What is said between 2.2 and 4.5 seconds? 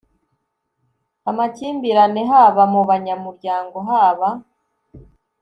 haba mu banyamuryango haba